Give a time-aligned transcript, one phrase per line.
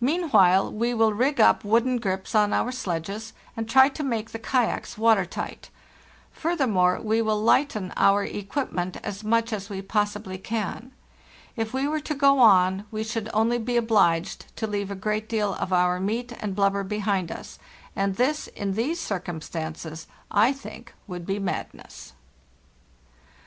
[0.00, 4.38] Meanwhile we will rig up wooden grips on our sledges, and try to make the
[4.38, 5.68] kayaks water tight.
[6.32, 10.92] Furthermore, we will lighten our equipment as much as we possibly can.
[11.56, 15.28] If we were to go on we should only be obliged to leave a great
[15.28, 17.58] deal of our meat and blubber behind us,
[17.94, 22.14] and this, in these circumstances, I think would be madness.